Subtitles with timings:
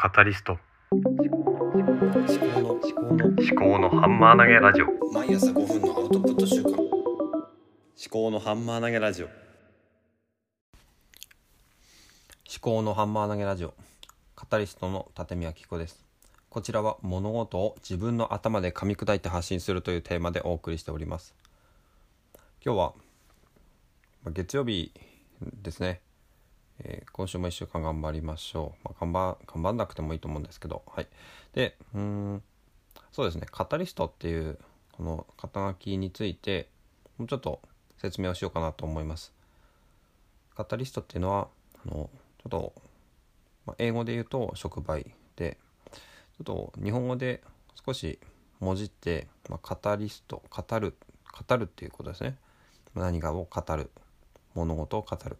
[0.00, 0.56] カタリスト。
[0.92, 4.86] 思考の思考の思考のハンマー投げラジオ。
[5.12, 6.78] 毎朝5分のアウトプット週間思
[8.08, 9.26] 考のハンマー投げラジオ。
[9.26, 9.32] 思
[12.60, 13.74] 考のハンマー投げラジオ。
[14.36, 16.06] カタリストの立宮紀子です。
[16.48, 21.34] こちらは物事を自分の頭で噛み砕いて発信するというテーマでお送りしております。
[22.64, 22.92] 今日は
[24.22, 24.92] まあ月曜日
[25.60, 26.02] ですね
[26.80, 30.82] えー今週も1週間頑張りましょう、まあ、頑張頑張んなくてもいいと思うんですけど。
[30.86, 31.08] はい。
[31.52, 32.42] でうん
[33.12, 33.46] そうですね。
[33.50, 34.58] カタリストっていう
[34.92, 36.68] この肩書きについて
[37.16, 37.60] もうちょっと
[37.96, 39.32] 説明をしようかなと思います。
[40.54, 41.48] カタリストっていうのは
[41.84, 42.72] あのちょっと、
[43.66, 45.56] まあ、英語で言うと触媒で
[45.90, 47.42] ちょっと日本語で
[47.84, 48.18] 少し
[48.60, 50.94] 文字って、まあ、カタリスト語る
[51.48, 52.36] 語るっていうことですね。
[52.94, 53.90] 何かを語る
[54.54, 55.36] 物事を語る。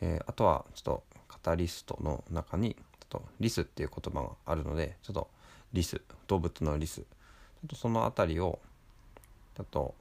[0.00, 2.80] えーあとはちょっとカタリストの中にちょ
[3.18, 5.28] っとリスっていう言葉があるのでちょっと
[5.72, 7.00] リス動物のリス。
[7.00, 7.04] ちょ
[7.66, 8.58] っとその辺りを
[9.56, 9.94] ちょっと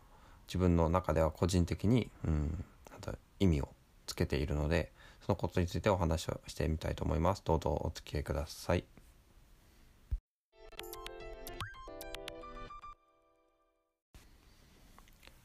[0.48, 2.66] 自分の中では個人的に、うん、
[3.40, 3.70] 意味を
[4.06, 4.92] つけているので
[5.26, 7.44] そのことについてお話をしてみたいと思います。
[7.46, 8.84] どうぞお付き合いください。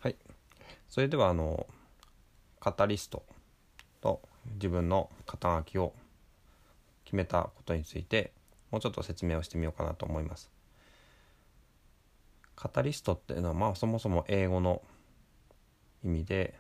[0.01, 0.17] はい。
[0.89, 1.67] それではあの
[2.61, 3.23] カタリスト
[4.55, 5.93] 自分の肩書きを
[7.05, 8.33] 決めたことについて
[8.71, 10.51] もうちょっと説明をしてみようかなと思います。
[12.55, 14.83] カタリストっていうのはまあそもそも英語の
[16.05, 16.55] 意味で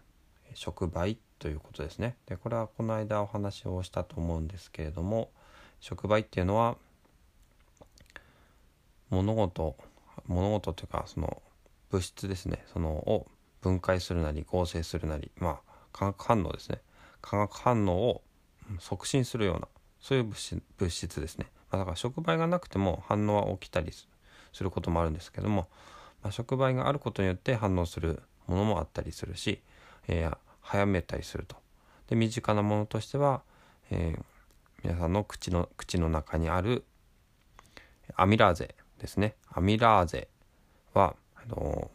[0.54, 2.16] 触媒ということですね。
[2.26, 5.30] でこれはこの間お話をしたと思うんですけれども
[5.80, 6.76] 触媒っていうのは
[9.10, 9.76] 物事
[10.26, 11.42] 物事というかその
[11.90, 13.26] 物質ですねそのを
[13.60, 16.80] 分解するなり合成するなりまあ化学反応ですね
[17.20, 18.22] 化学反応を
[18.78, 19.68] 促進するような
[20.00, 24.06] そういう物質物質ですね、まあ、だから触媒がなくても反応は起きたりす
[24.62, 25.68] ることもあるんですけども、
[26.22, 29.62] まあ、触媒があることによって反応するものもあったりするし、
[30.06, 31.56] えー早めたりすると。
[32.08, 33.40] で身近なものとしては、
[33.90, 34.22] えー
[34.84, 36.84] 皆さんの口の口の中にある
[38.14, 39.34] アミラーゼですね。
[39.50, 40.28] アミラーゼ
[40.94, 41.90] はあの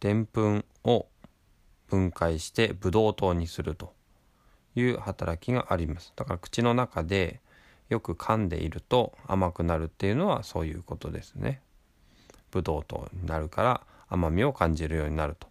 [0.00, 1.06] でんぷんを
[1.88, 3.92] 分解してブドウ糖にすると
[4.74, 6.12] いう働きがあります。
[6.16, 7.40] だから口の中で
[7.88, 11.60] よく噛んでいると甘くなるっていうのはそういうことですね。
[12.50, 15.48] ブドウ糖になるから甘みを感じるようになると。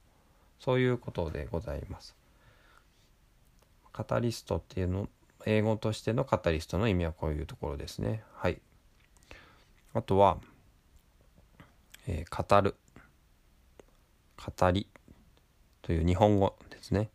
[0.59, 2.16] そういうことでございます。
[3.94, 5.07] カタリストっていうの
[5.45, 8.24] 英語としてのカタリストの意味はこういうところですね。
[8.34, 8.59] はい。
[9.94, 10.38] あとは、
[12.07, 12.75] えー語る。
[14.38, 14.88] 語り。
[15.85, 17.12] という日本語ですね。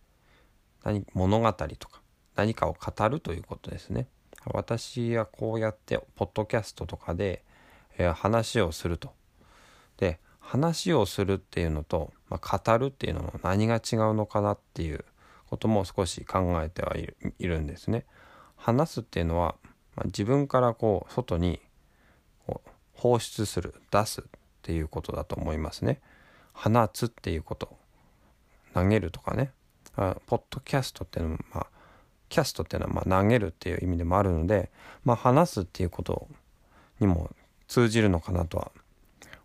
[0.84, 2.00] 何物語とか
[2.36, 4.06] 何かを語るということですね。
[4.46, 7.42] 私はこうやってポッドキャストとかで、
[7.98, 9.12] えー話をすると。
[9.96, 15.04] で話をするっていうのと、まあ、語るっていうのの何が違うのかなっていう
[15.48, 17.12] ことも少し考えてはい
[17.44, 18.06] るんですね。
[18.54, 19.56] 話すっていうのは、
[19.96, 21.60] まあ自分からこう外に
[22.46, 24.24] こう放出する出すっ
[24.62, 26.00] ていうことだと思いますね。
[26.52, 27.79] 放つっていうこと。
[28.74, 29.52] 投げるとかね
[29.96, 31.66] あポッドキャストっていうのもまあ
[32.28, 34.70] キャストっていうのはまあ投げるっていう意味でもあるので
[35.04, 36.28] まあ話すっていうこと
[37.00, 37.30] にも
[37.66, 38.70] 通じるのかなとは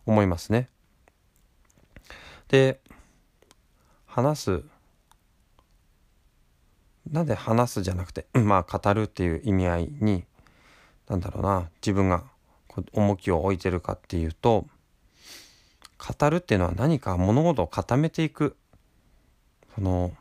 [0.05, 0.69] 思いますね。
[2.47, 2.79] で
[4.05, 4.63] 話す
[7.11, 10.23] なんで話すじゃなくてまあ語るっていう意味合いに
[11.07, 12.23] なんだろうな自分が
[12.93, 14.67] 重きを置いてるかっていうと
[15.97, 18.55] 語るっていうのは何か物事を固めていく
[19.75, 20.13] その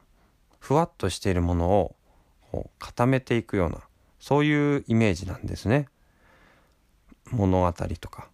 [0.58, 1.94] ふわっとしているものを
[2.50, 3.78] こう固めていくような
[4.18, 5.88] そういうイメージなんですね。
[7.30, 8.28] 物語とか。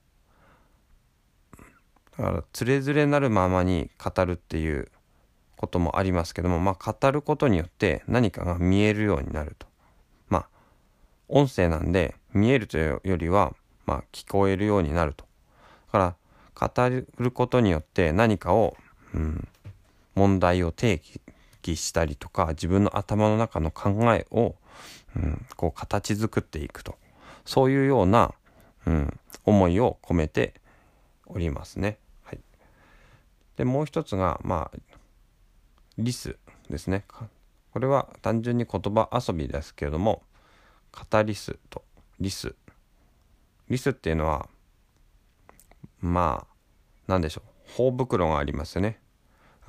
[2.16, 4.90] だからつれづれなるままに語るっていう
[5.56, 9.66] こともありますけどもまあ語ることによって何かが見えるようになると。
[10.28, 10.48] まあ
[11.28, 13.54] 音声なんで見えるというよりは
[13.86, 15.24] まあ聞こえるようになると。
[15.92, 16.16] だから
[16.88, 18.76] 語ることによって何かを、
[19.14, 19.48] うん、
[20.20, 21.00] 問題を提
[21.62, 24.54] 起したりとか自分の頭の中の考えを、
[25.16, 26.98] うん、こう形作っていくと。
[27.46, 28.34] そういうような、
[28.86, 30.52] うん、思いを込めて
[31.24, 31.98] おりますね。
[32.22, 32.40] はい、
[33.56, 34.78] でもう一つがまあ
[35.96, 36.36] リス
[36.68, 37.04] ですね。
[37.72, 40.22] これは単純に言葉遊びですけれども
[40.92, 41.82] カタリスと。
[42.20, 42.54] リス。
[43.70, 44.48] リスっていうのは
[46.00, 46.54] まあ
[47.06, 47.70] 何でしょう。
[47.74, 49.00] 頬袋がありますよね。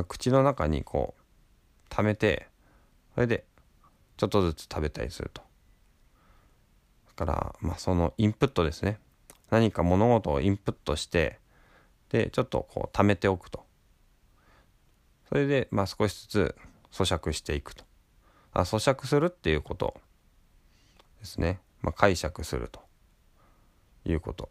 [0.04, 1.22] 口の中にこう
[1.90, 2.48] 溜めて
[3.16, 3.46] それで
[4.18, 5.42] ちょっとずつ食べたりすると。
[7.18, 9.00] だからまあそのインプットですね。
[9.50, 11.40] 何か物事をインプットして
[12.10, 13.66] でちょっとこう貯めておくと。
[15.30, 16.56] それでまあ少しずつ
[16.92, 17.84] 咀嚼していくと。
[18.54, 19.96] あ咀嚼するっていうこと
[21.20, 22.82] ですね、まあ、解釈すると。
[24.06, 24.50] いうこと。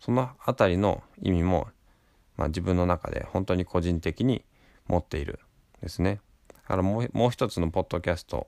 [0.00, 1.68] そのあたりの意味も、
[2.36, 4.44] まあ、自分の中で本当に個人的に
[4.86, 5.38] 持っている
[5.80, 8.46] ですねだからもうもう一つのポッドキャスト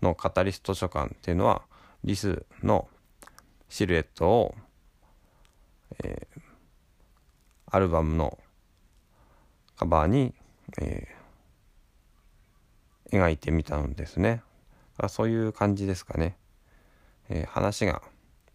[0.00, 1.62] のカタリスト書館っていうのは
[2.04, 2.88] リスの
[3.68, 4.54] シルエットを、
[6.04, 6.40] えー、
[7.66, 8.38] アルバムの
[9.76, 10.34] カバーに、
[10.80, 14.42] えー、描いてみたんですね。
[15.08, 16.36] そういう感じですかね。
[17.28, 18.02] えー、話が、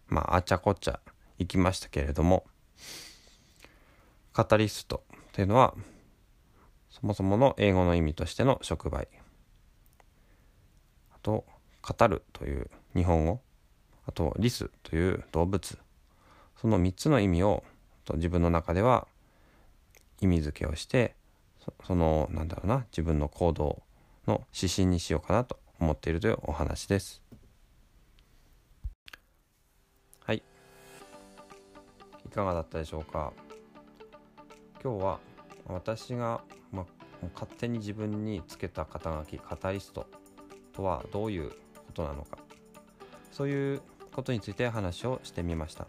[0.06, 1.00] まあ、あちゃこちゃ
[1.38, 2.44] いきましたけれども、
[4.32, 5.74] カタリストっていうのは、
[7.00, 9.08] そもそもの英語の意味としての触媒。
[11.12, 11.44] あと、
[11.82, 13.40] 語るという日本語。
[14.06, 15.78] あと、リスという動物。
[16.60, 17.62] その3つの意味を
[18.14, 19.06] 自分の中では
[20.20, 21.14] 意味付けをして
[21.86, 23.82] そのなんだろうな自分の行動
[24.26, 27.22] の指針にしようかなと思っているというお話です。
[30.20, 30.42] はい
[32.26, 33.32] いかがだったでしょうか？
[34.82, 35.20] 今日は
[35.66, 36.40] 私が、
[37.34, 40.06] 勝手に自分につけた肩書きカタリスト
[40.72, 41.56] とはどういうこ
[41.94, 42.38] となのか
[43.32, 43.82] そういう
[44.12, 45.86] ことについて話をしてみました。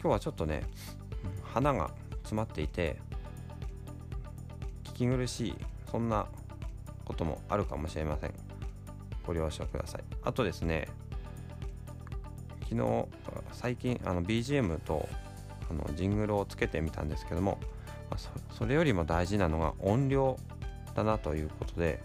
[0.00, 0.62] 今日はちょっとね
[1.42, 1.90] 花が
[2.22, 2.96] 詰まっていて
[4.84, 5.54] 聞き苦しい
[5.90, 6.26] そんな
[7.04, 8.34] こともあるかもしれません。
[9.26, 10.04] ご了承ください。
[10.22, 10.88] あとですね
[12.68, 13.06] 昨日
[13.52, 15.08] 最近あの BGM と
[15.68, 17.58] あのジングルをつけてみたんですけども
[18.56, 20.38] それよりも大事なのが音量
[20.94, 22.00] だなということで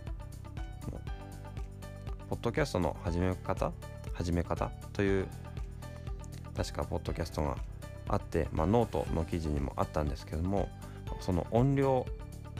[2.29, 3.71] ポッドキャストの始め方
[4.13, 5.27] 始め方という
[6.55, 7.57] 確かポッドキャストが
[8.07, 10.69] あって、まあ、ノートの記事にもあったんですけども
[11.19, 12.05] その音量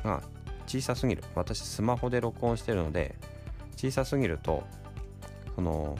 [0.03, 0.21] が
[0.68, 1.24] 小さすぎる。
[1.36, 3.15] 私スマホで録音してるので
[3.75, 4.63] 小さすぎると
[5.56, 5.98] その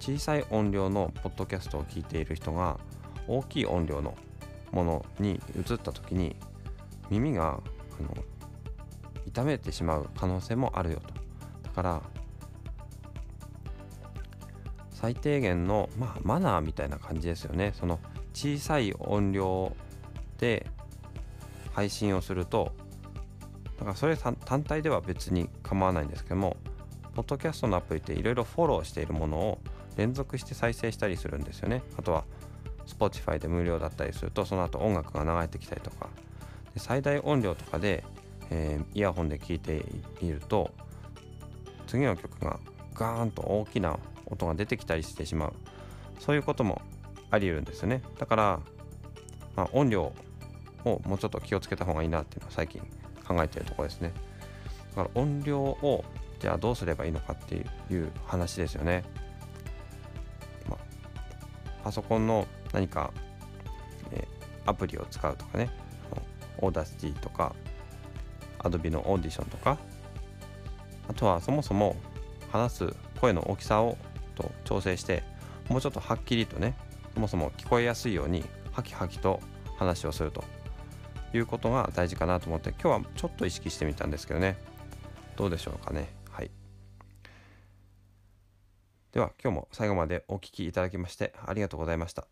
[0.00, 2.78] 小さい音量のポッドキャストを聞いている人が
[3.28, 4.14] 大きい音量の
[4.72, 6.36] ものに移った時に
[7.10, 7.60] 耳が
[7.98, 8.14] あの
[9.26, 11.14] 痛めてしまう可能性もあるよと。
[11.62, 12.02] だから
[14.90, 17.72] 最低限の、まあ、マナーみたいな感じですよね。
[17.74, 17.98] その
[18.32, 19.74] 小さい音量
[20.38, 20.66] で
[21.72, 22.72] 配信をすると
[23.78, 26.56] だからそれ単体では別に構わないんですけども
[27.14, 29.58] ポッドキャストのアプリっていろいろフォローしているものを
[29.96, 31.82] 連続して再生したりするんですよね。
[31.96, 32.24] あとは
[32.86, 36.08] Spotify で無料だったりするとその後音楽が流れてきたりとか
[36.76, 38.04] 最大音量とかで、
[38.50, 39.84] えー、イヤホンで聴いて
[40.20, 40.72] いると
[41.86, 42.58] 次の曲が
[42.94, 45.52] ガーンと大きな音が出てきたりしてしまう。
[46.18, 46.80] そういうことも
[47.30, 48.02] あり得るんですよね。
[48.18, 48.60] だから、
[49.56, 50.12] まあ、音量
[50.84, 52.80] をもうちょっと気をつけた方がいいなっていうのは最近
[53.26, 54.12] 考えているところですね。
[54.96, 56.04] だから音量を
[56.38, 59.02] じゃあどうすればいいのかっていう話ですよね、
[60.68, 60.78] まあ、
[61.84, 63.12] パソコンの何か、
[64.12, 64.26] え、
[64.66, 65.70] アプリを使うとかね。
[66.64, 67.54] オーダーシティとか
[68.58, 69.78] Adobe のオーディションとか
[71.08, 71.96] あとはそもそも
[72.50, 73.98] 話す声の大きさを
[74.34, 75.22] と調整して
[75.68, 76.76] もうちょっとはっきりとね
[77.14, 79.40] そもそも聞こえやすいようにハキハキと
[79.76, 80.44] 話をすると
[81.32, 84.56] いうことが大事かなと思って今日はちょっと意識してみたんですけどね。
[85.36, 86.08] どうでしょうかね。
[86.30, 86.50] はい。
[89.12, 92.26] では今日も最後までお聴きいただきましてありがとうございました。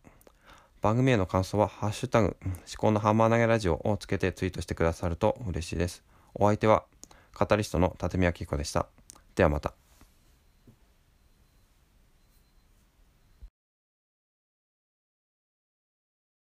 [0.82, 6.02] 番組への感想は「ハッシュタグ思考のハンマー投げラジオ」をつけてツイートしてくださると嬉しいです。
[6.34, 6.84] お相手は
[7.32, 8.88] カタリストの立見明彦でした。
[9.36, 9.81] ではまた。